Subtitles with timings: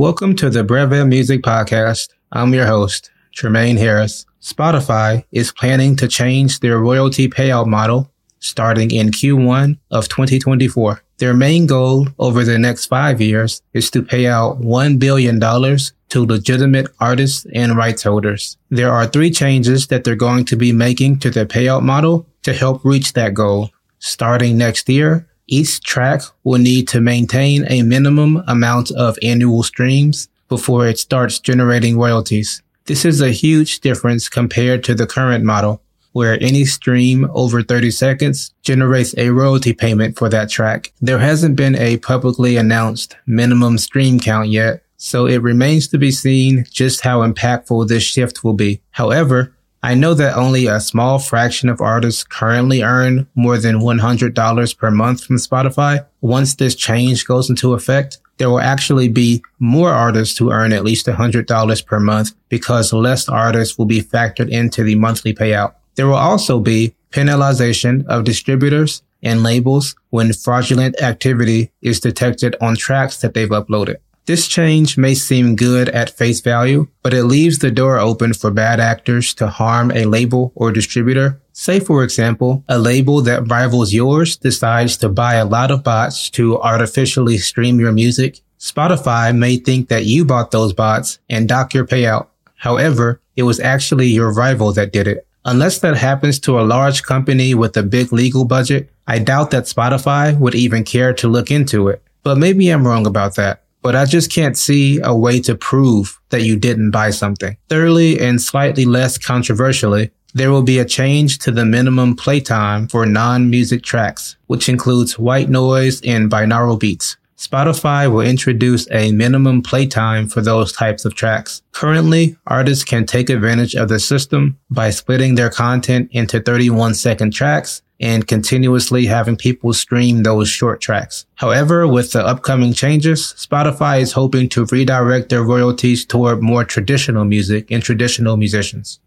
[0.00, 2.08] Welcome to the Breve Music Podcast.
[2.32, 4.24] I'm your host, Jermaine Harris.
[4.40, 11.02] Spotify is planning to change their royalty payout model starting in Q1 of 2024.
[11.18, 16.26] Their main goal over the next five years is to pay out $1 billion to
[16.26, 18.56] legitimate artists and rights holders.
[18.70, 22.54] There are three changes that they're going to be making to their payout model to
[22.54, 23.68] help reach that goal.
[23.98, 30.28] Starting next year, each track will need to maintain a minimum amount of annual streams
[30.48, 32.62] before it starts generating royalties.
[32.86, 37.90] This is a huge difference compared to the current model, where any stream over 30
[37.90, 40.92] seconds generates a royalty payment for that track.
[41.00, 46.10] There hasn't been a publicly announced minimum stream count yet, so it remains to be
[46.10, 48.80] seen just how impactful this shift will be.
[48.90, 54.76] However, I know that only a small fraction of artists currently earn more than $100
[54.76, 56.04] per month from Spotify.
[56.20, 60.84] Once this change goes into effect, there will actually be more artists who earn at
[60.84, 65.74] least $100 per month because less artists will be factored into the monthly payout.
[65.94, 72.76] There will also be penalization of distributors and labels when fraudulent activity is detected on
[72.76, 73.96] tracks that they've uploaded.
[74.26, 78.50] This change may seem good at face value, but it leaves the door open for
[78.50, 81.40] bad actors to harm a label or distributor.
[81.52, 86.30] Say, for example, a label that rivals yours decides to buy a lot of bots
[86.30, 88.40] to artificially stream your music.
[88.58, 92.28] Spotify may think that you bought those bots and dock your payout.
[92.56, 95.26] However, it was actually your rival that did it.
[95.46, 99.64] Unless that happens to a large company with a big legal budget, I doubt that
[99.64, 102.02] Spotify would even care to look into it.
[102.22, 106.20] But maybe I'm wrong about that but I just can't see a way to prove
[106.30, 107.56] that you didn't buy something.
[107.68, 113.04] Thirdly, and slightly less controversially, there will be a change to the minimum playtime for
[113.04, 117.16] non-music tracks, which includes white noise and binaural beats.
[117.36, 121.62] Spotify will introduce a minimum playtime for those types of tracks.
[121.72, 127.32] Currently, artists can take advantage of the system by splitting their content into 31 second
[127.32, 131.26] tracks and continuously having people stream those short tracks.
[131.36, 137.24] However, with the upcoming changes, Spotify is hoping to redirect their royalties toward more traditional
[137.24, 139.00] music and traditional musicians.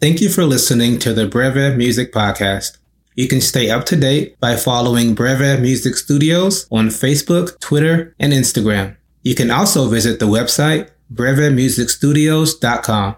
[0.00, 2.78] Thank you for listening to the Breve Music Podcast.
[3.14, 8.32] You can stay up to date by following Breve Music Studios on Facebook, Twitter, and
[8.32, 8.96] Instagram.
[9.22, 13.16] You can also visit the website brevemusicstudios.com.